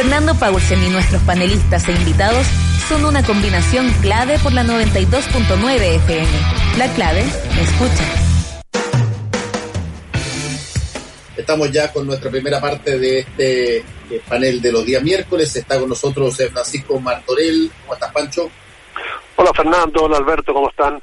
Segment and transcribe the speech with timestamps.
[0.00, 2.46] Fernando Paulsen y nuestros panelistas e invitados
[2.88, 6.26] son una combinación clave por la 92.9 FM.
[6.78, 8.04] La clave, escucha.
[11.36, 13.84] Estamos ya con nuestra primera parte de este eh,
[14.26, 15.54] panel de los días miércoles.
[15.54, 17.70] Está con nosotros eh, Francisco Martorell.
[17.82, 18.50] ¿Cómo estás, Pancho?
[19.36, 20.04] Hola, Fernando.
[20.04, 20.54] Hola, Alberto.
[20.54, 21.02] ¿Cómo están?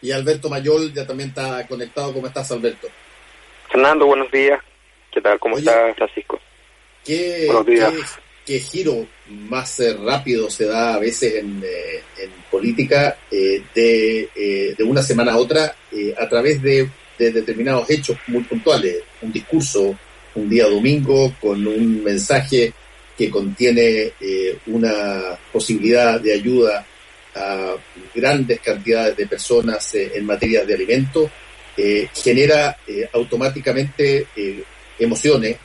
[0.00, 2.14] Y Alberto Mayol ya también está conectado.
[2.14, 2.86] ¿Cómo estás, Alberto?
[3.72, 4.60] Fernando, buenos días.
[5.10, 5.36] ¿Qué tal?
[5.40, 6.38] ¿Cómo estás, Francisco?
[7.04, 8.20] ¿qué, buenos días.
[8.46, 14.76] ¿Qué, giro más eh, rápido se da a veces en, eh, en política eh, de,
[14.84, 15.74] una semana a otra
[16.16, 16.88] a través de,
[17.18, 18.98] de determinados hechos muy puntuales?
[19.20, 19.98] Un discurso
[20.36, 22.72] un día domingo con un mensaje
[23.16, 24.12] que contiene
[24.66, 26.84] una posibilidad de ayuda
[27.34, 27.74] a
[28.14, 31.30] grandes cantidades de personas en materia de alimentos,
[32.14, 32.76] genera
[33.14, 34.26] automáticamente
[34.98, 35.56] emociones,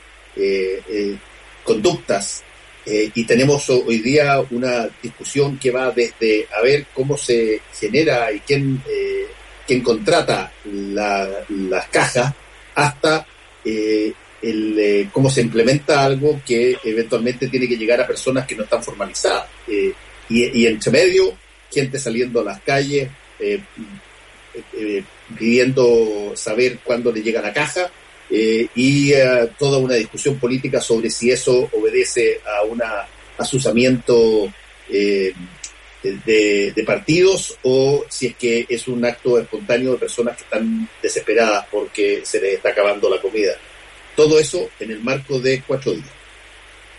[1.62, 2.42] conductas,
[2.86, 7.60] eh, y tenemos ho- hoy día una discusión que va desde a ver cómo se
[7.78, 9.26] genera y quién, eh,
[9.66, 12.32] quién contrata la- las cajas
[12.74, 13.26] hasta
[13.64, 18.64] eh, el, cómo se implementa algo que eventualmente tiene que llegar a personas que no
[18.64, 19.46] están formalizadas.
[19.68, 19.92] Y,
[20.28, 21.36] y entre medio,
[21.70, 23.08] gente saliendo a las calles,
[25.38, 27.90] pidiendo saber cuándo le llega la caja,
[28.34, 32.80] eh, y eh, toda una discusión política sobre si eso obedece a un
[33.36, 34.50] asusamiento
[34.90, 35.34] eh,
[36.02, 41.66] de, partidos o si es que es un acto espontáneo de personas que están desesperadas
[41.70, 43.52] porque se les está acabando la comida.
[44.16, 46.10] Todo eso en el marco de cuatro días.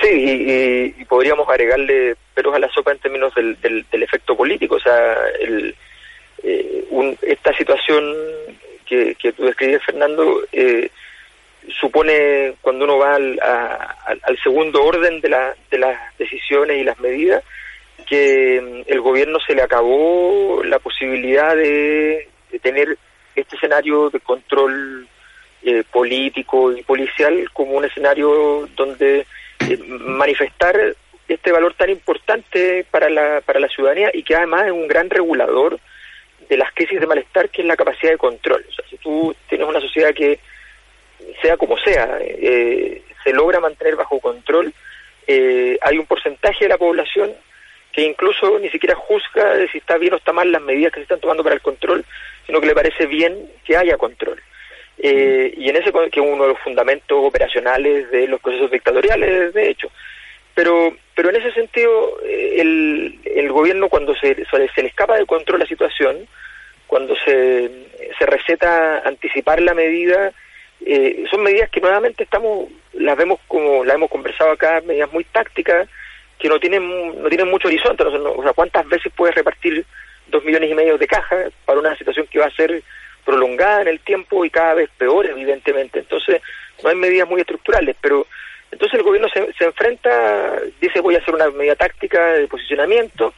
[0.00, 4.36] Sí, y, y- podríamos agregarle peros a la sopa en términos del, del, del efecto
[4.36, 4.76] político.
[4.76, 5.74] O sea, el,
[6.44, 8.14] eh, un- esta situación
[8.88, 10.90] que, que tú describes, Fernando, eh,
[11.80, 16.98] supone cuando uno va al, al- segundo orden de, la, de las decisiones y las
[17.00, 17.42] medidas,
[18.06, 22.96] que mm, el gobierno se le acabó la posibilidad de, de tener
[23.36, 25.06] este escenario de control
[25.62, 29.26] eh, político y policial como un escenario donde
[29.68, 30.76] eh, manifestar
[31.28, 35.10] este valor tan importante para la, para la ciudadanía y que además es un gran
[35.10, 35.78] regulador
[36.48, 38.64] de las crisis de malestar que es la capacidad de control.
[38.68, 40.38] O sea, si tú tienes una sociedad que,
[41.42, 44.72] sea como sea, eh, se logra mantener bajo control,
[45.26, 47.34] eh, hay un porcentaje de la población
[47.92, 51.00] que incluso ni siquiera juzga de si está bien o está mal las medidas que
[51.00, 52.04] se están tomando para el control,
[52.46, 54.40] sino que le parece bien que haya control.
[54.98, 59.54] Eh, y en ese que es uno de los fundamentos operacionales de los procesos dictatoriales,
[59.54, 59.90] de hecho.
[60.54, 65.26] Pero, pero en ese sentido, eh, el, el gobierno cuando se, se le escapa de
[65.26, 66.26] control la situación,
[66.88, 67.70] cuando se,
[68.18, 70.32] se receta anticipar la medida,
[70.84, 75.22] eh, son medidas que nuevamente estamos, las vemos como, las hemos conversado acá, medidas muy
[75.24, 75.88] tácticas,
[76.38, 79.84] que no tienen, no tienen mucho horizonte, no, o sea, ¿cuántas veces puedes repartir
[80.28, 82.82] dos millones y medio de cajas para una situación que va a ser
[83.24, 85.98] prolongada en el tiempo y cada vez peor, evidentemente.
[85.98, 86.40] Entonces,
[86.82, 88.26] no hay medidas muy estructurales, pero
[88.70, 93.34] entonces el gobierno se, se enfrenta, dice voy a hacer una medida táctica de posicionamiento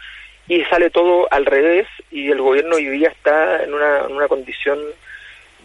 [0.50, 4.26] y sale todo al revés y el gobierno hoy día está en una, en una
[4.26, 4.80] condición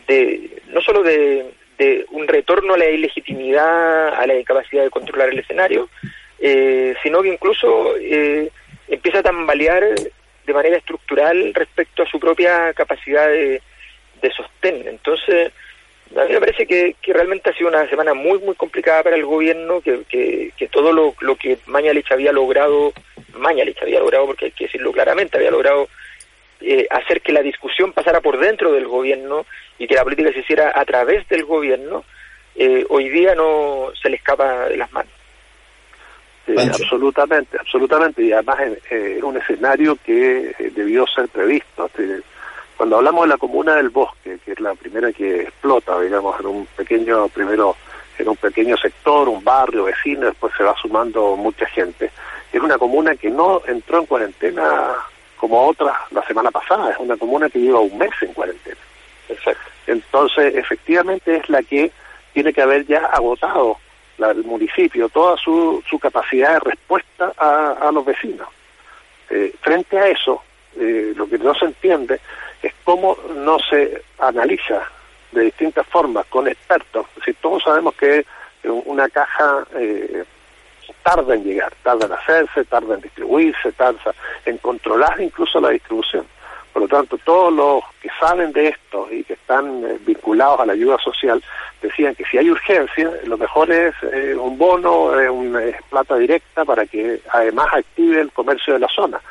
[0.07, 5.29] de no solo de, de un retorno a la ilegitimidad, a la incapacidad de controlar
[5.29, 5.89] el escenario,
[6.37, 8.51] eh, sino que incluso eh,
[8.87, 9.83] empieza a tambalear
[10.45, 13.63] de manera estructural respecto a su propia capacidad de,
[14.21, 14.87] de sostén.
[14.87, 15.51] Entonces,
[16.15, 19.15] a mí me parece que, que realmente ha sido una semana muy, muy complicada para
[19.15, 22.93] el gobierno, que, que, que todo lo, lo que Mañalich había logrado,
[23.33, 25.89] Mañalich había logrado, porque hay que decirlo claramente, había logrado
[26.61, 29.45] eh, hacer que la discusión pasara por dentro del gobierno
[29.77, 32.05] y que la política se hiciera a través del gobierno,
[32.55, 35.11] eh, hoy día no se le escapa de las manos.
[36.45, 38.23] Sí, absolutamente, absolutamente.
[38.23, 41.87] Y además es eh, un escenario que eh, debió ser previsto.
[41.87, 42.21] Este,
[42.77, 46.45] Cuando hablamos de la comuna del bosque, que es la primera que explota, digamos, en
[46.47, 47.75] un pequeño, primero
[48.17, 52.11] en un pequeño sector, un barrio, vecino, después se va sumando mucha gente.
[52.51, 54.93] Es una comuna que no entró en cuarentena
[55.37, 58.77] como otras la semana pasada, es una comuna que lleva un mes en cuarentena.
[59.29, 59.69] Exacto.
[59.87, 61.91] Entonces, efectivamente es la que
[62.33, 63.77] tiene que haber ya agotado
[64.17, 68.47] la- el municipio toda su, su capacidad de respuesta a, a los vecinos.
[69.29, 70.41] Eh, frente a eso,
[70.77, 72.19] eh, lo que no se entiende
[72.67, 74.83] es cómo no se analiza
[75.31, 77.05] de distintas formas con expertos.
[77.23, 80.23] Si todos sabemos que eh, una caja eh,
[81.03, 84.13] tarda en llegar, tarda en hacerse, tarda en distribuirse, tarda
[84.45, 86.25] en controlar incluso la distribución.
[86.75, 90.65] Por lo tanto, todos los que saben de esto y que están eh, vinculados a
[90.65, 91.41] la ayuda social
[91.81, 96.65] decían que si hay urgencia, lo mejor es eh, un bono, eh, una plata directa
[96.65, 99.21] para que además active el comercio de la zona.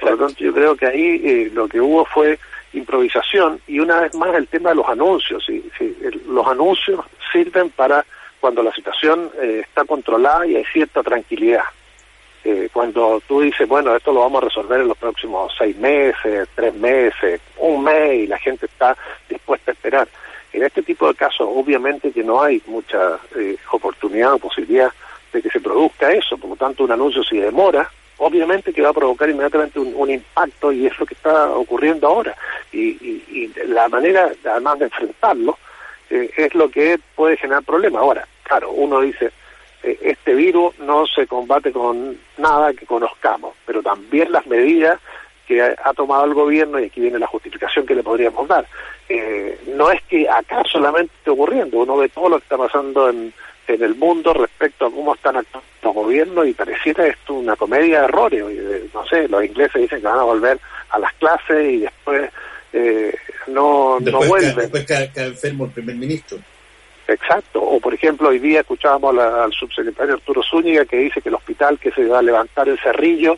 [0.00, 2.38] Por lo tanto, yo creo que ahí lo que hubo fue
[2.74, 5.44] improvisación y una vez más el tema de los anuncios.
[5.46, 5.70] ¿sí?
[6.26, 8.04] los anuncios sirven para
[8.40, 11.64] cuando la situación está controlada y hay cierta tranquilidad.
[12.46, 16.46] Eh, cuando tú dices, bueno, esto lo vamos a resolver en los próximos seis meses,
[16.54, 18.94] tres meses, un mes, y la gente está
[19.30, 20.08] dispuesta a esperar.
[20.52, 24.92] En este tipo de casos, obviamente que no hay mucha eh, oportunidad o posibilidad
[25.32, 28.90] de que se produzca eso, por lo tanto, un anuncio si demora, obviamente que va
[28.90, 32.36] a provocar inmediatamente un, impacto y es lo que está ocurriendo ahora.
[32.72, 35.58] Y, la manera, además de enfrentarlo,
[36.10, 38.02] eh, es lo que puede generar problemas.
[38.02, 39.32] Ahora, claro, uno dice,
[39.82, 45.00] eh, este virus no se combate con nada que conozcamos, pero también las medidas
[45.46, 48.66] que ha, tomado el gobierno, y aquí viene la justificación que le podríamos dar.
[49.08, 53.10] Eh, no es que acá solamente esté ocurriendo, uno ve todo lo que está pasando
[53.10, 53.32] en,
[53.68, 58.00] en el mundo respecto a cómo están actuando los gobiernos y pareciera esto una comedia
[58.00, 58.44] de errores.
[58.92, 60.58] No sé, los ingleses dicen que van a volver
[60.90, 62.30] a las clases y después
[62.72, 63.14] eh,
[63.48, 64.56] no, no vuelven.
[64.56, 66.38] después cae enfermo el primer ministro.
[67.06, 67.60] Exacto.
[67.60, 71.78] O, por ejemplo, hoy día escuchábamos al subsecretario Arturo Zúñiga que dice que el hospital
[71.78, 73.36] que se va a levantar el cerrillo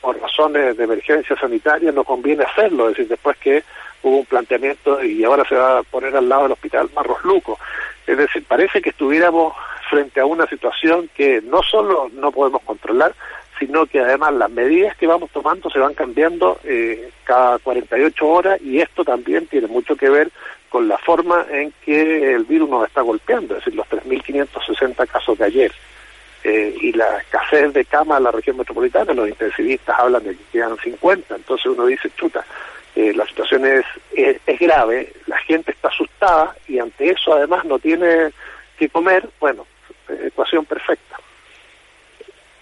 [0.00, 2.88] por razones de emergencia sanitaria no conviene hacerlo.
[2.88, 3.64] Es decir, después que
[4.02, 7.58] hubo un planteamiento y ahora se va a poner al lado del hospital Marros Luco.
[8.06, 9.54] Es decir, parece que estuviéramos
[9.90, 13.14] frente a una situación que no solo no podemos controlar,
[13.58, 18.60] sino que además las medidas que vamos tomando se van cambiando eh, cada 48 horas
[18.60, 20.30] y esto también tiene mucho que ver
[20.68, 25.38] con la forma en que el virus nos está golpeando, es decir, los 3.560 casos
[25.38, 25.72] de ayer.
[26.44, 30.44] Eh, y la escasez de camas en la región metropolitana, los intensivistas hablan de que
[30.52, 32.44] quedan 50, entonces uno dice, chuta,
[32.96, 37.78] eh, la situación es, es, grave, la gente está asustada y ante eso además no
[37.78, 38.30] tiene
[38.78, 39.66] que comer, bueno,
[40.24, 41.16] ecuación perfecta.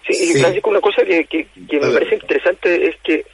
[0.07, 3.25] Sí, y Francisco, una cosa que, que, que me parece interesante es que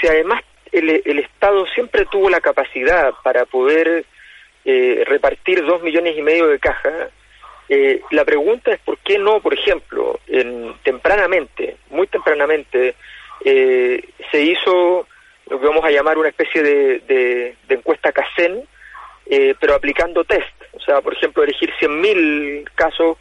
[0.00, 0.42] si además
[0.74, 4.04] el, Estado siempre tuvo la capacidad para poder
[4.64, 7.10] eh, repartir dos millones y medio de cajas.
[7.68, 12.94] Eh, la pregunta es por qué no, por ejemplo, en, tempranamente, muy tempranamente,
[13.44, 15.06] eh, se hizo
[15.50, 18.62] lo que vamos a llamar una especie de, de, encuesta CACEN,
[19.60, 20.54] pero aplicando test.
[20.72, 23.18] O sea, por ejemplo, elegir 100.000 casos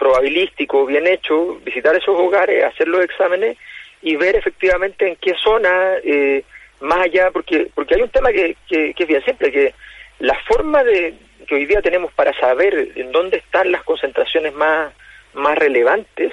[0.00, 3.58] probabilísticos bien hechos, visitar esos hogares, hacer los exámenes
[4.00, 6.42] y ver efectivamente en qué zona eh,
[6.80, 9.74] más allá, porque, porque hay un tema que, que, es bien simple, que
[10.18, 11.14] la forma de
[11.46, 14.90] que hoy día tenemos para saber en dónde están las concentraciones más,
[15.34, 16.32] más relevantes,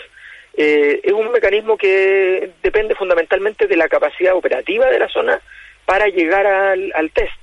[0.57, 5.39] eh, es un mecanismo que depende fundamentalmente de la capacidad operativa de la zona
[5.85, 7.39] para llegar al, al test.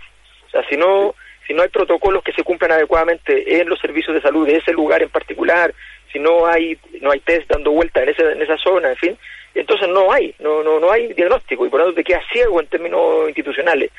[0.48, 1.14] O sea, si no,
[1.46, 4.72] si no hay protocolos que se cumplan adecuadamente en los servicios de salud de ese
[4.72, 5.72] lugar en particular,
[6.12, 9.18] si no hay, no hay test dando vuelta en, ese, en esa zona, en fin,
[9.54, 12.60] entonces no hay, no, no, no hay diagnóstico y por lo tanto te queda ciego
[12.60, 13.90] en términos institucionales.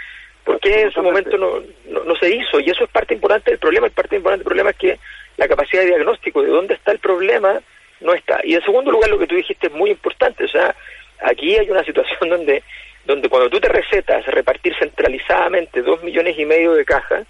[0.43, 1.63] ¿Por qué en su momento no,
[2.03, 2.59] no, se hizo?
[2.59, 3.87] Y eso es parte importante del problema.
[3.87, 4.99] El parte importante del problema es que
[5.37, 7.61] la capacidad de diagnóstico de dónde está el problema
[8.01, 8.39] no está.
[8.43, 10.43] Y en segundo lugar, lo que tú dijiste es muy importante.
[10.45, 10.75] O sea,
[11.21, 12.63] aquí hay una situación donde,
[13.05, 17.25] donde cuando tú te recetas repartir centralizadamente dos millones y medio de cajas,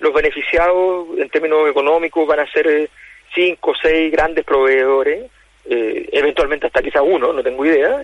[0.00, 2.88] los beneficiados en términos económicos van a ser eh,
[3.34, 5.30] cinco o seis grandes proveedores
[5.66, 8.02] eh, eventualmente hasta quizá uno, no tengo idea.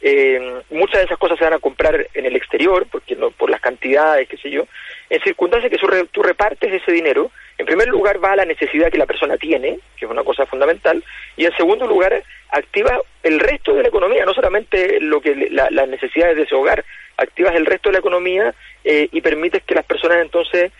[0.00, 3.50] Eh, muchas de esas cosas se van a comprar en el exterior, porque no, por
[3.50, 4.66] las cantidades, qué sé yo.
[5.08, 8.98] En circunstancias que tú repartes ese dinero, en primer lugar va a la necesidad que
[8.98, 11.02] la persona tiene, que es una cosa fundamental,
[11.36, 15.88] y en segundo lugar activa el resto de la economía, no solamente lo que las
[15.88, 16.84] necesidades de ese hogar,
[17.16, 20.72] activas el resto de la economía eh, y permites que las personas entonces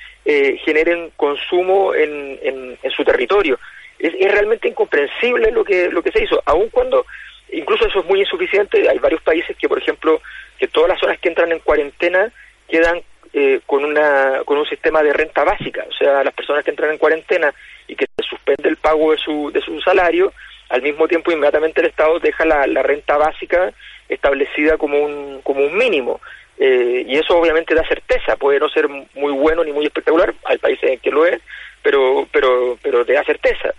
[0.65, 3.59] generen consumo en, en su territorio
[3.99, 7.05] es, realmente incomprensible lo que, lo que se hizo, aun cuando
[7.53, 8.89] incluso eso es muy insuficiente.
[8.89, 10.21] Hay varios países que, por ejemplo,
[10.59, 12.33] que todas las zonas que entran en cuarentena
[12.69, 13.03] quedan
[13.41, 15.85] eh, con, una, con un sistema de renta básica.
[15.89, 17.55] O sea, las personas que entran en cuarentena
[17.87, 20.33] y que se suspende el pago de su, de su salario,
[20.71, 23.73] al mismo tiempo inmediatamente el Estado deja la, renta básica
[24.09, 26.21] establecida como un, como un mínimo.
[26.59, 30.59] Eh, y eso obviamente da certeza, puede no ser muy bueno ni muy espectacular, hay
[30.59, 31.41] países en que lo es,
[31.81, 33.73] pero, pero, pero te da certeza.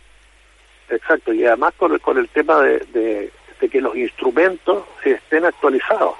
[0.89, 2.79] Exacto, y además con el, con el tema de,
[3.59, 6.15] de, que los instrumentos estén actualizados.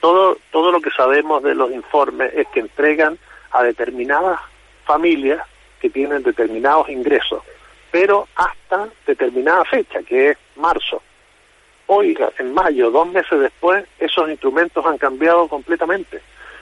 [0.00, 3.18] Todo, todo lo que sabemos de los informes es que entregan
[3.52, 4.40] a determinadas
[4.84, 5.46] familias
[5.80, 7.42] que tienen determinados ingresos,
[7.90, 11.02] pero hasta determinada fecha, que es marzo.
[11.86, 16.20] Hoy, en mayo, dos meses después, esos instrumentos han cambiado completamente.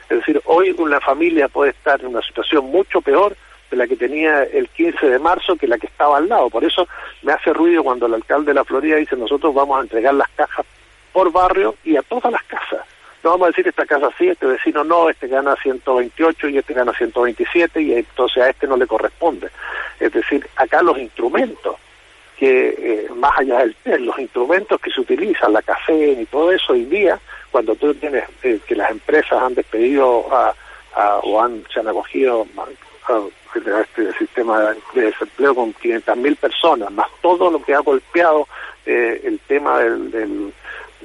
[0.08, 3.36] Es decir, hoy una familia puede estar en una situación mucho peor
[3.70, 6.48] de la que tenía el 15 de marzo que la que estaba al lado.
[6.48, 6.88] Por eso
[7.22, 10.28] me hace ruido cuando el alcalde de la Florida dice nosotros vamos a entregar las
[10.30, 10.64] cajas
[11.12, 12.86] por barrio y a todas las casas.
[13.24, 16.74] No vamos a decir esta casa sí, este vecino no, este gana 128 y este
[16.74, 19.48] gana 127 y entonces a este no le corresponde.
[19.98, 21.76] Es decir, acá los instrumentos
[22.38, 26.52] que eh, más allá del test, los instrumentos que se utilizan, la café y todo
[26.52, 27.18] eso hoy día,
[27.50, 30.54] cuando tú tienes eh, que las empresas han despedido a,
[31.22, 32.66] o han, se han acogido a,
[33.80, 38.46] este sistema de desempleo con 500.000 personas, más todo lo que ha golpeado
[38.84, 40.52] eh, el tema del,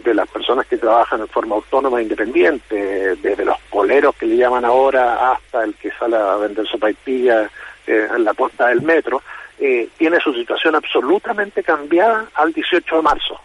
[0.03, 4.37] de las personas que trabajan en forma autónoma e independiente, desde los poleros que le
[4.37, 7.49] llaman ahora hasta el que sale a vender sopa y pilla
[7.85, 9.21] en la puerta del metro,
[9.59, 13.39] eh, tiene su situación absolutamente cambiada al 18 de marzo.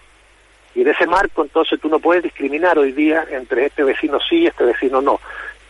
[0.75, 4.38] Y en ese marco entonces tú no puedes discriminar hoy día entre este vecino sí
[4.38, 5.21] y este vecino no.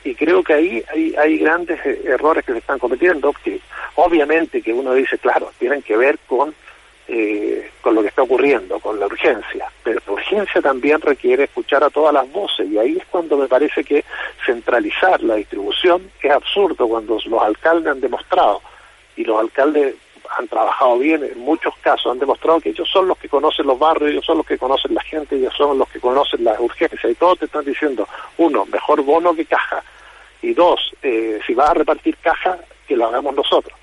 [0.05, 3.61] Y creo que ahí hay, hay grandes eh, errores que se están cometiendo, que
[3.97, 6.55] obviamente que uno dice, claro, tienen que ver con,
[7.09, 11.83] eh, con lo que está ocurriendo, con la urgencia, pero la urgencia también requiere escuchar
[11.83, 14.05] a todas las voces y ahí es cuando me parece que
[14.45, 18.61] centralizar la distribución es absurdo cuando los alcaldes han demostrado
[19.17, 19.95] y los alcaldes
[20.37, 23.79] han trabajado bien, en muchos casos han demostrado que ellos son los que conocen los
[23.79, 27.11] barrios, ellos son los que conocen la gente, ellos son los que conocen las urgencias.
[27.11, 29.83] Y todos te están diciendo, uno, mejor bono que caja
[30.43, 33.79] y dos, eh, si vas a repartir caja, que lo hagamos nosotros.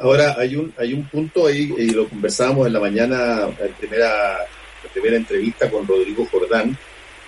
[0.00, 4.38] Ahora hay un hay un punto ahí y lo conversábamos en la mañana en primera
[4.82, 6.76] la primera entrevista con Rodrigo Jordán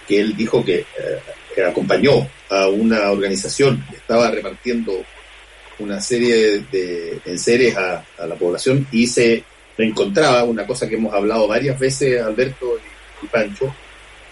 [0.06, 5.04] que él dijo que, eh, acompañó a una organización que estaba repartiendo
[5.78, 9.44] una serie de enseres a, a la población y se
[9.78, 12.78] encontraba, una cosa que hemos hablado varias veces Alberto
[13.22, 13.74] y, Pancho,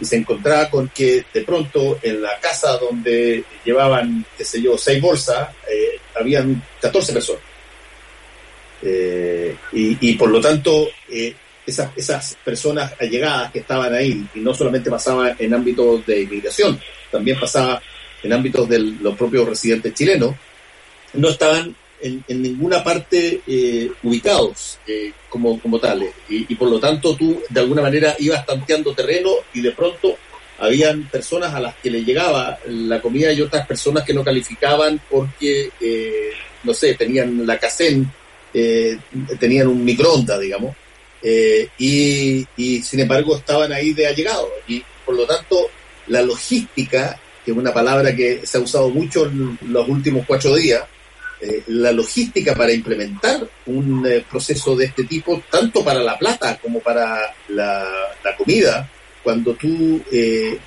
[0.00, 4.76] y se encontraba con que de pronto en la casa donde llevaban, qué sé yo,
[4.78, 7.42] seis bolsas, eh, habían 14 personas.
[9.72, 11.34] Y, por lo tanto, eh,
[11.66, 16.80] esas, esas personas allegadas que estaban ahí, y no solamente pasaba en ámbitos de inmigración,
[17.10, 17.80] también pasaba
[18.22, 20.34] en ámbitos de los propios residentes chilenos,
[21.14, 26.12] no estaban en, ninguna parte eh, ubicados eh, como, como tales.
[26.28, 30.16] Y, por lo tanto tú de alguna manera ibas tanteando terreno y de pronto
[30.58, 35.00] habían personas a las que le llegaba la comida y otras personas que no calificaban
[35.08, 36.30] porque, eh,
[36.64, 38.10] no sé, tenían la CACEN,
[39.38, 40.75] tenían un microondas, digamos,
[41.23, 44.49] y, y sin embargo estaban ahí de allegado.
[44.66, 45.71] Y por lo tanto
[46.09, 50.54] la logística, que es una palabra que se ha usado mucho en los últimos cuatro
[50.54, 50.83] días,
[51.40, 56.59] eh, la logística para implementar un eh, proceso de este tipo, tanto para la plata
[56.59, 57.87] como para la,
[58.37, 58.88] comida,
[59.23, 60.59] cuando tú eh,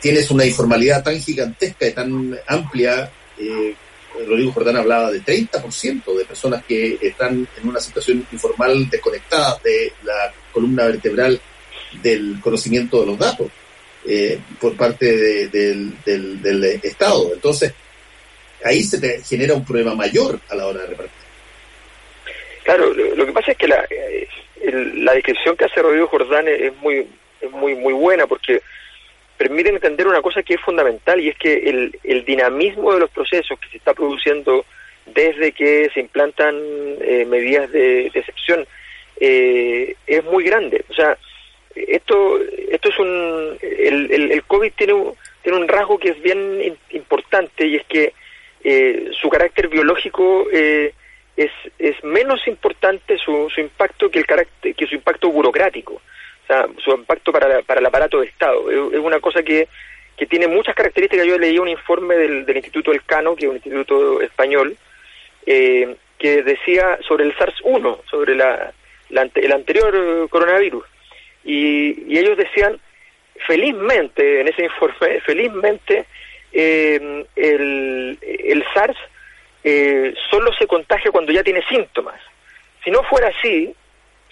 [0.00, 3.10] tienes una informalidad tan gigantesca y tan amplia,
[4.26, 9.92] Rodrigo Jordán hablaba de 30% de personas que están en una situación informal desconectada de
[10.04, 11.40] la columna vertebral
[12.02, 13.48] del conocimiento de los datos
[14.60, 17.32] por parte del, Estado.
[17.34, 17.74] Entonces,
[18.64, 21.26] ahí se te genera un problema mayor a la hora de repartir.
[22.64, 24.28] Claro, lo, que pasa es que la, eh,
[24.96, 27.06] la descripción que hace Rodrigo Jordán es muy,
[27.52, 28.60] muy, muy buena porque
[29.36, 33.10] permite entender una cosa que es fundamental y es que el, el dinamismo de los
[33.10, 34.64] procesos que se está produciendo
[35.06, 36.54] desde que se implantan
[37.00, 38.66] eh, medidas de, excepción
[39.20, 40.84] eh, es muy grande.
[40.88, 41.16] O sea,
[41.74, 42.38] esto
[42.70, 47.66] esto es un el, el, COVID tiene un, tiene un rasgo que es bien importante
[47.66, 48.14] y es que
[48.64, 50.92] eh, su carácter biológico eh,
[51.36, 56.00] es, es menos importante su, su impacto que el carácter que su impacto burocrático
[56.46, 59.68] o sea su impacto para, para el aparato de Estado es, una cosa que,
[60.16, 63.56] que tiene muchas características yo leí un informe del, del Instituto Elcano que es un
[63.56, 64.76] instituto español
[65.44, 68.72] eh, que decía sobre el SARS-1 sobre la,
[69.10, 70.84] el anterior coronavirus
[71.44, 72.78] y, y ellos decían
[73.46, 76.06] felizmente en ese informe felizmente
[76.52, 78.96] eh, el, el, SARS
[79.62, 82.20] eh, solo se contagia cuando ya tiene síntomas.
[82.82, 83.74] Si no fuera así,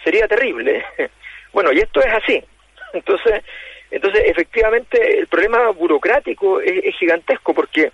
[0.02, 0.85] sería terrible.
[1.54, 2.44] Bueno, y esto es así.
[2.92, 3.42] Entonces,
[3.90, 7.92] entonces efectivamente, el problema burocrático es, gigantesco porque,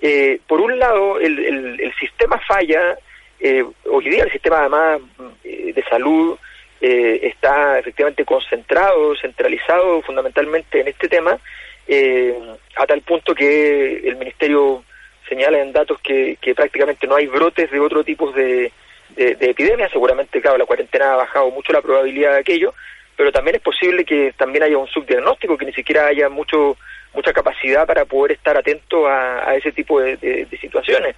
[0.00, 1.38] eh, por un lado, el,
[1.80, 2.96] el, sistema falla.
[3.40, 5.00] Eh, hoy día el sistema, además,
[5.42, 6.38] eh, de salud
[6.80, 11.38] está efectivamente concentrado, centralizado fundamentalmente en este tema
[11.86, 12.34] eh,
[12.76, 14.84] a tal punto que el Ministerio
[15.28, 18.72] señala en datos que, prácticamente no hay brotes de otro tipo de,
[19.16, 19.88] de, epidemia.
[19.90, 22.74] Seguramente, claro, la cuarentena ha bajado mucho la probabilidad de aquello,
[23.16, 26.76] pero también es posible que también haya un subdiagnóstico, que ni siquiera haya mucho
[27.14, 31.16] mucha capacidad para poder estar atento a, ese tipo de, situaciones.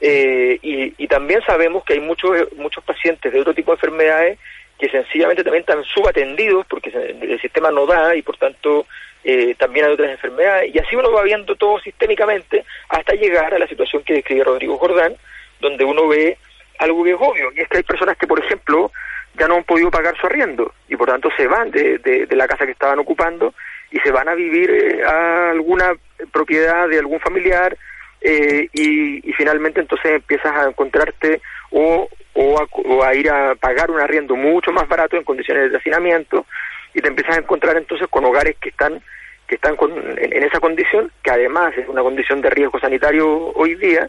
[0.00, 4.38] Eh, y, también sabemos que hay muchos muchos pacientes de otro tipo de enfermedades
[4.78, 8.86] que sencillamente también están subatendidos porque el sistema no da y por tanto
[9.22, 13.58] eh, también hay otras enfermedades y así uno va viendo todo sistémicamente hasta llegar a
[13.60, 15.14] la situación que describe Rodrigo Jordán
[15.60, 16.38] donde uno ve
[16.78, 18.90] algo que es obvio y es que hay personas que por ejemplo
[19.38, 22.46] ya no han podido pagar su arriendo y por tanto se van de, de, la
[22.46, 23.54] casa que estaban ocupando
[23.90, 25.94] y se van a vivir eh, a alguna
[26.32, 27.76] propiedad de algún familiar
[28.20, 31.40] eh, y, finalmente entonces empiezas a encontrarte
[31.70, 36.46] o, o, a, ir a pagar un arriendo mucho más barato en condiciones de hacinamiento
[36.94, 39.02] y te empiezas a encontrar entonces con hogares que están
[39.46, 43.74] que están con, en, esa condición, que además es una condición de riesgo sanitario hoy
[43.74, 44.08] día,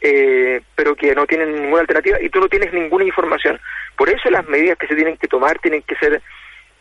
[0.00, 3.60] eh, pero que no tienen ninguna alternativa y tú no tienes ninguna información.
[3.96, 6.22] Por eso las medidas que se tienen que tomar tienen que ser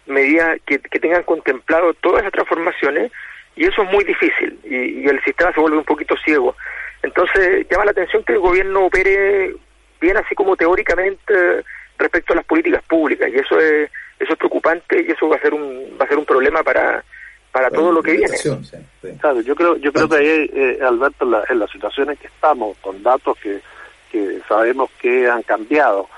[0.05, 3.11] medidas que, tengan contemplado todas esas transformaciones
[3.55, 6.55] y eso es muy difícil y, el sistema se vuelve un poquito ciego.
[7.03, 9.53] Entonces llama la atención que el gobierno opere
[10.01, 11.63] bien así como teóricamente
[11.97, 15.41] respecto a las políticas públicas y eso es eso es preocupante y eso va a
[15.41, 17.03] ser un va a ser un problema para
[17.51, 18.37] para todo lo que viene.
[19.19, 22.27] Claro, yo creo yo creo que ahí eh, Alberto en, la, en las situaciones que
[22.27, 23.61] estamos con datos que
[24.11, 26.09] que sabemos que han cambiado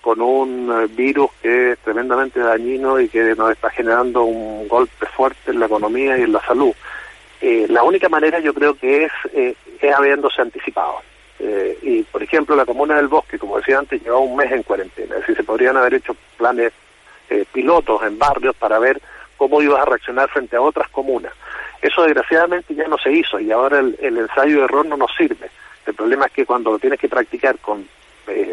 [0.00, 5.06] con un eh, virus que es tremendamente dañino y que nos está generando un golpe
[5.06, 6.72] fuerte en la economía y en la salud.
[7.40, 11.02] Eh, la única manera yo creo que es, eh, es habiéndose anticipado.
[11.82, 15.14] y, por ejemplo, la Comuna del Bosque, como decía antes, lleva un mes en cuarentena.
[15.14, 16.72] Es decir, se podrían haber hecho planes
[17.52, 19.00] pilotos en barrios para ver
[19.40, 21.32] cómo ibas a reaccionar frente a otras comunas.
[21.80, 25.48] Eso desgraciadamente ya no se hizo y ahora el, ensayo de error no nos sirve.
[25.86, 27.88] El problema es que cuando lo tienes que practicar con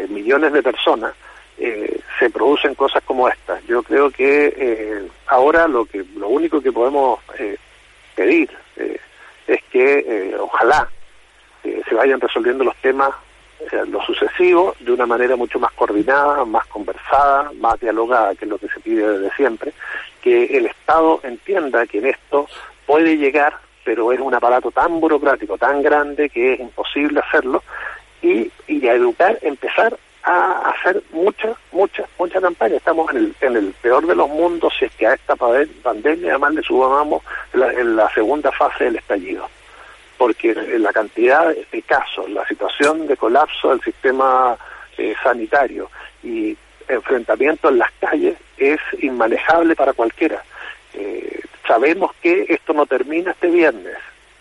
[0.08, 1.12] millones de personas,
[1.58, 3.62] eh, se producen cosas como estas.
[3.66, 7.58] Yo creo que eh, ahora lo que lo único que podemos eh,
[8.14, 8.48] pedir
[9.46, 10.88] es que ojalá
[11.62, 13.10] se vayan resolviendo los temas
[13.88, 18.58] lo sucesivo de una manera mucho más coordinada, más conversada, más dialogada, que es lo
[18.58, 19.72] que se pide desde siempre,
[20.22, 22.46] que el Estado entienda que en esto
[22.86, 23.54] puede llegar,
[23.84, 27.62] pero es un aparato tan burocrático, tan grande que es imposible hacerlo,
[28.22, 32.76] y, y a educar, empezar a hacer mucha, mucha, mucha campaña.
[32.76, 36.30] Estamos en el, en el peor de los mundos si es que a esta pandemia
[36.30, 37.22] además le subamos
[37.54, 39.48] en la segunda fase del estallido.
[40.18, 44.56] Porque la cantidad de casos, la situación de colapso del sistema
[44.98, 45.90] eh, sanitario
[46.22, 46.56] y
[46.88, 50.42] enfrentamiento en las calles es inmanejable para cualquiera.
[50.92, 53.96] Eh, sabemos que esto no termina este viernes,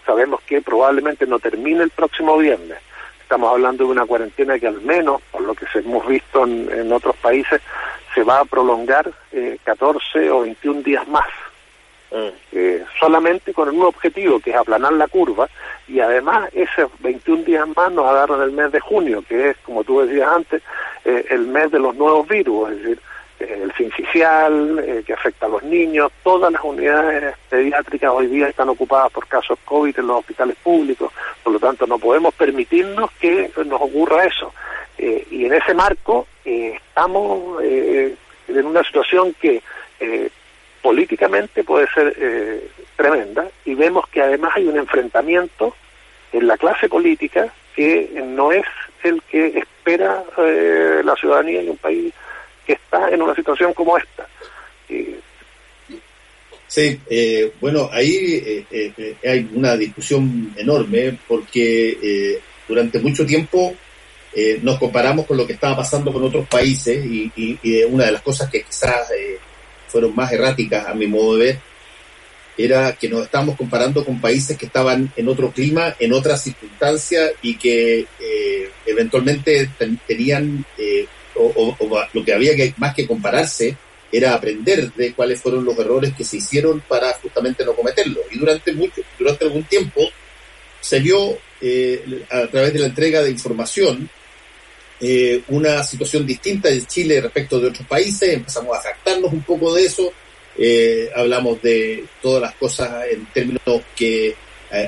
[0.06, 2.80] sabemos que probablemente no termine el próximo viernes
[3.28, 7.14] Estamos hablando de una cuarentena que al menos, por lo que hemos visto en, otros
[7.18, 7.62] países,
[8.16, 11.28] se va a prolongar eh, 14 o 21 días más.
[12.10, 15.50] Eh, solamente con un objetivo que es aplanar la curva
[15.90, 19.84] y además esos 21 días más nos agarran el mes de junio que es como
[19.84, 20.64] tú decías antes
[21.04, 23.00] eh, el mes de los nuevos virus es decir
[23.40, 28.48] eh, el sincicial, eh, que afecta a los niños, todas las unidades pediátricas hoy día
[28.48, 33.12] están ocupadas por casos COVID en los hospitales públicos, por lo tanto no podemos permitirnos
[33.20, 34.54] que nos ocurra eso.
[34.98, 39.62] Eh, y en ese marco estamos en una situación que
[40.82, 42.16] políticamente puede ser
[42.96, 45.76] tremenda y vemos que además hay un enfrentamiento
[46.34, 48.66] en la clase política que no es
[49.04, 50.24] el que espera
[51.04, 52.14] la ciudadanía en un país
[52.66, 54.28] que está en una situación como esta.
[56.68, 63.74] Sí, eh, bueno, ahí eh, eh, hay una discusión enorme porque durante mucho tiempo
[64.62, 68.22] nos comparamos con lo que estaba pasando con otros países y, y una de las
[68.22, 69.10] cosas que quizás
[69.88, 71.60] fueron más erráticas a mi modo de ver
[72.60, 77.34] era que nos estábamos comparando con países que estaban en otro clima, en otras circunstancias
[77.44, 78.08] y que
[78.88, 79.70] eventualmente
[80.08, 80.66] tenían
[81.36, 81.76] o,
[82.14, 83.78] lo que había que más que compararse
[84.12, 88.24] era aprender de cuáles fueron los errores que se hicieron para justamente no cometerlos.
[88.32, 90.02] Y durante mucho, durante algún tiempo
[90.80, 94.10] se vio eh, a través de la entrega de información
[95.00, 99.74] eh, una situación distinta de Chile respecto de otros países, empezamos a jactarnos un poco
[99.74, 100.12] de eso,
[100.58, 103.62] eh, hablamos de todas las cosas en términos
[103.96, 104.36] que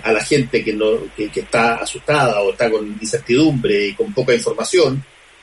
[0.03, 4.33] a la gente que, no, que está asustada o está con incertidumbre y con poca
[4.33, 5.01] información,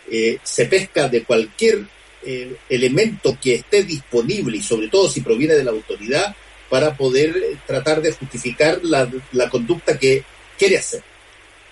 [0.09, 1.85] eh, se pesca de cualquier
[2.25, 6.35] eh, elemento que esté disponible y sobre todo si proviene de la autoridad
[6.71, 9.09] para poder eh, tratar de justificar la,
[9.51, 10.23] conducta que
[10.57, 11.03] quiere hacer.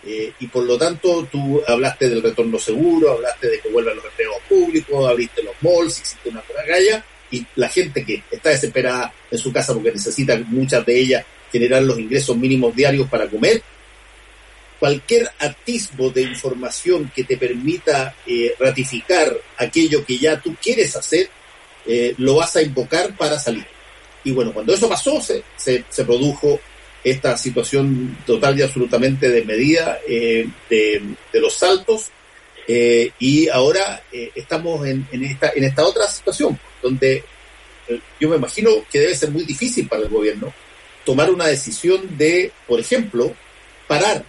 [0.06, 4.38] Y por lo tanto tú hablaste del retorno seguro, hablaste de que vuelvan los empleados
[4.48, 9.52] públicos, abriste los malls, existe una galla y la gente que está desesperada en su
[9.52, 13.62] casa porque necesita muchas de ellas generar los ingresos mínimos diarios para comer.
[14.78, 21.28] Cualquier atisbo de información que te permita eh, ratificar aquello que ya tú quieres hacer,
[21.86, 23.66] eh, lo vas a invocar para salir.
[24.24, 26.58] Y bueno, cuando eso pasó, se, se, produjo
[27.04, 32.06] esta situación total y absolutamente desmedida eh, de, los saltos.
[32.66, 37.22] Eh, y ahora eh, estamos en, en, esta, en esta otra situación, donde
[38.18, 40.50] yo me imagino que debe ser muy difícil para el gobierno
[41.04, 43.34] tomar una decisión de, por ejemplo,
[43.86, 44.24] parar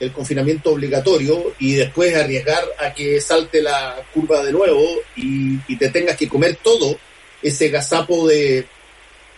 [0.00, 4.82] el confinamiento obligatorio y después arriesgar a que salte la curva de nuevo
[5.16, 6.98] y, y te tengas que comer todo
[7.42, 8.66] ese gazapo de,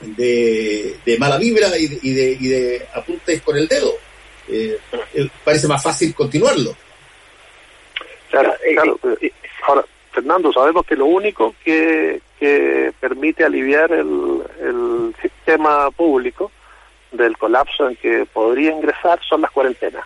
[0.01, 3.93] de, mala vibra y de, y de, apuntes con el dedo.
[4.49, 4.79] Eh,
[5.15, 6.75] eh, parece más fácil continuarlo.
[8.31, 9.33] Claro, eh,
[9.67, 16.53] Ahora, Fernando, sabemos que lo único que, que permite aliviar el, el sistema público
[17.11, 20.05] del colapso en que podría ingresar son las cuarentenas.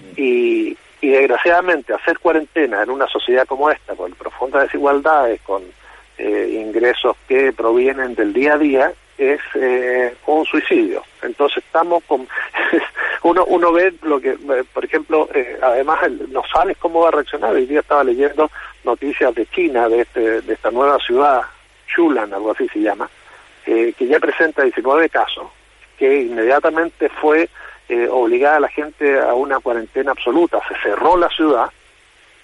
[0.00, 0.12] Mm.
[0.16, 5.62] Y, y desgraciadamente hacer cuarentena en una sociedad como esta, con profundas desigualdades, con
[6.18, 11.04] eh, ingresos que provienen del día a día es eh, un suicidio.
[11.22, 12.26] Entonces estamos con...
[13.22, 15.28] uno, uno ve lo que, eh, por ejemplo,
[15.62, 17.54] además no sabes cómo va a reaccionar.
[17.54, 18.50] Hoy día estaba leyendo
[18.82, 21.42] noticias de China, de, este, de esta nueva ciudad,
[21.86, 23.08] Chulan, algo así se llama,
[23.64, 25.46] que ya presenta 19 casos,
[25.98, 27.48] que inmediatamente fue
[28.10, 30.60] obligada a la gente a una cuarentena absoluta.
[30.68, 31.70] Se cerró la ciudad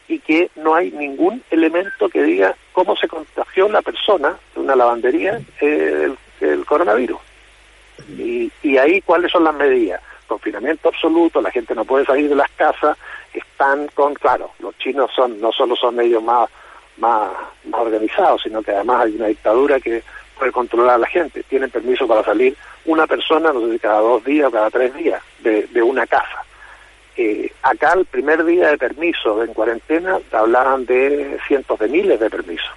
[0.09, 4.77] y que no hay ningún elemento que diga cómo se contagió la persona de una
[4.77, 7.19] lavandería eh, el, coronavirus.
[8.19, 10.03] Y, y ahí cuáles son las medidas.
[10.27, 12.97] Confinamiento absoluto, la gente no puede salir de las casas,
[13.33, 16.49] están con, claro, los chinos son no solo son ellos más,
[16.99, 17.31] más,
[17.65, 20.03] más organizados, sino que además hay una dictadura que
[20.39, 21.43] puede controlar a la gente.
[21.45, 24.95] Tienen permiso para salir una persona, no sé si cada dos días o cada tres
[24.95, 26.45] días, de, de una casa
[27.17, 32.31] eh, acá el primer día de permiso en cuarentena hablaban de cientos de miles de
[32.31, 32.71] permisos.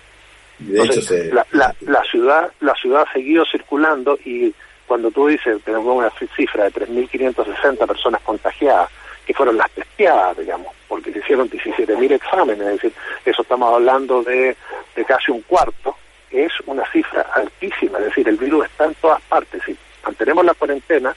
[1.31, 1.45] la,
[1.81, 4.53] la, ciudad la ciudad ha seguido circulando y
[4.87, 8.89] cuando tú dices tenemos una cifra de 3.560 personas contagiadas
[9.27, 12.93] que fueron las testeadas, digamos, porque se hicieron 17.000 exámenes, es decir,
[13.25, 14.55] eso estamos hablando de,
[14.95, 15.97] de casi un cuarto,
[16.31, 19.61] es una cifra altísima, es decir, el virus está en todas partes.
[19.65, 21.13] Si mantenemos la cuarentena,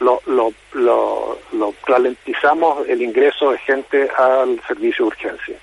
[0.00, 5.56] lo, lo, lo, lo ralentizamos el ingreso de gente al servicio de urgencia.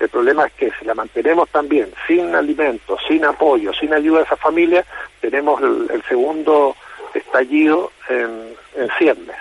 [0.00, 4.24] El problema es que si la mantenemos también sin alimentos, sin apoyo, sin ayuda a
[4.24, 4.84] esa familia,
[5.20, 6.76] tenemos el, segundo
[7.14, 9.36] estallido en, en ciernes.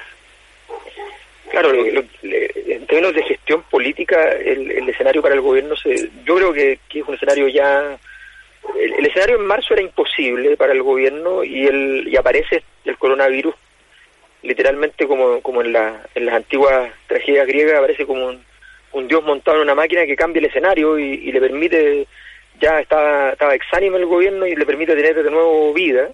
[1.52, 6.80] Claro, en términos de gestión política, el, escenario para el gobierno, se, yo creo que,
[6.90, 7.98] que es un escenario ya...
[8.78, 12.98] El, el, escenario en marzo era imposible para el gobierno y, el, y aparece el
[12.98, 13.56] coronavirus
[14.44, 18.34] literalmente como, como en, la, en las antiguas tragedias griegas, aparece como
[18.94, 22.08] un, dios montado en una máquina que cambia el escenario y, le permite,
[22.60, 26.10] ya estaba, estaba exánime el gobierno y le permite tener de nuevo vida,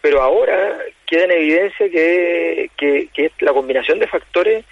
[0.00, 4.64] pero ahora queda en evidencia que, que, la combinación de factores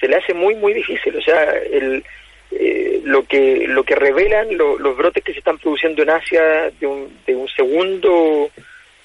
[0.00, 1.16] se le hace muy, muy difícil.
[1.16, 2.04] O sea, el,
[2.50, 6.86] eh, lo que lo que revelan los brotes que se están produciendo en Asia de
[6.86, 8.50] un, de un segundo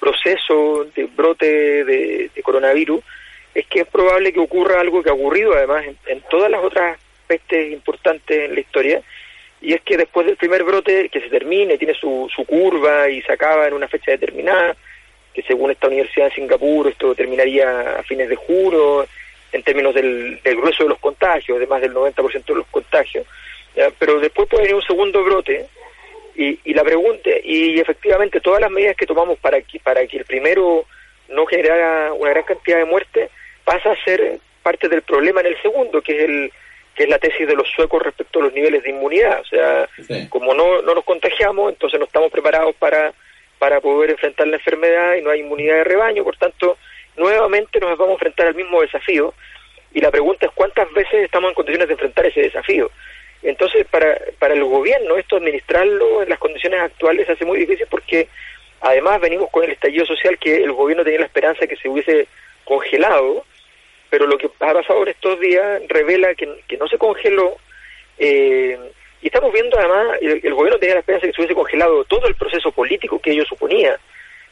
[0.00, 3.02] proceso de brote de coronavirus
[3.54, 6.98] es que es probable que ocurra algo que ha ocurrido además en, todas las otras
[7.26, 9.02] pestes importantes en la historia,
[9.60, 13.20] y es que después del primer brote que se termine, tiene su, su curva y
[13.22, 14.76] se acaba en una fecha determinada,
[15.34, 19.06] que según esta universidad de Singapur esto terminaría a fines de julio,
[19.52, 23.26] en términos del, grueso de los contagios, de más del 90% de los contagios,
[23.98, 25.66] pero después puede venir un segundo brote,
[26.36, 30.18] y, y la pregunta, y efectivamente todas las medidas que tomamos para que, para que
[30.18, 30.86] el primero
[31.28, 33.30] no generara una gran cantidad de muertes,
[33.64, 36.52] pasa a ser parte del problema en el segundo, que es el
[36.94, 39.40] que es la tesis de los suecos respecto a los niveles de inmunidad.
[39.40, 39.88] O sea,
[40.30, 43.12] como no, no nos contagiamos, entonces no estamos preparados para,
[43.60, 46.76] para poder enfrentar la enfermedad y no hay inmunidad de rebaño, por tanto,
[47.16, 49.32] nuevamente nos vamos a enfrentar al mismo desafío.
[49.94, 52.90] Y la pregunta es cuántas veces estamos en condiciones de enfrentar ese desafío.
[53.44, 58.28] Entonces, para, para el gobierno, esto administrarlo en las condiciones actuales hace muy difícil porque
[58.80, 61.88] además venimos con el estallido social que el gobierno tenía la esperanza de que se
[61.88, 62.28] hubiese
[62.64, 63.44] congelado
[64.10, 66.46] pero lo que ha pasado en estos días revela que,
[66.78, 67.56] no se congeló
[68.18, 68.78] eh,
[69.20, 72.26] y estamos viendo además, el, gobierno tenía la esperanza de que se hubiese congelado todo
[72.28, 73.98] el proceso político que ello suponía,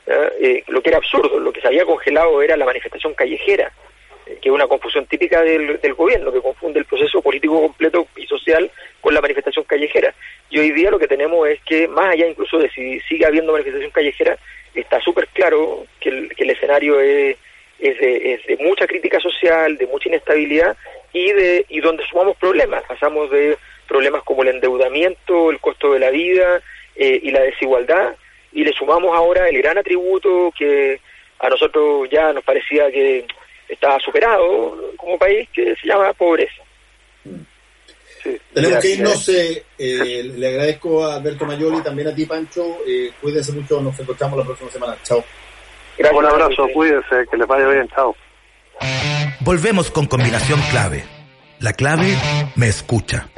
[0.07, 3.73] eh, lo que era absurdo, lo que se había congelado era la manifestación callejera,
[4.27, 8.09] eh, que es una confusión típica del, del gobierno, que confunde el proceso político completo
[8.17, 10.15] y social con la manifestación callejera.
[10.51, 13.53] Y hoy día lo que tenemos es que, más allá incluso de si sigue habiendo
[13.53, 14.37] manifestación callejera,
[14.75, 17.37] está súper claro que el, escenario es
[17.79, 20.77] es de, es de mucha crítica social, de mucha inestabilidad
[21.13, 22.83] y de y donde sumamos problemas.
[22.85, 26.63] Pasamos de problemas como el endeudamiento, el costo de la vida
[26.97, 28.17] eh, y la desigualdad
[28.53, 30.99] y le sumamos ahora el gran atributo que
[31.39, 33.27] a nosotros ya nos parecía que
[33.69, 36.66] estaba superado como país, que se llama pobreza.
[38.53, 39.29] Tenemos que irnos.
[39.29, 42.79] Eh, eh, le agradezco a Alberto Mayoli, también a ti, Pancho.
[42.87, 44.97] Eh, cuídense mucho, nos encontramos la próxima semana.
[45.03, 45.25] Chao.
[45.99, 47.89] Un abrazo, cuídense, que les vaya bien.
[47.89, 48.15] Chao.
[49.41, 51.05] Volvemos con combinación clave.
[51.61, 52.15] La clave
[52.55, 53.29] me escucha.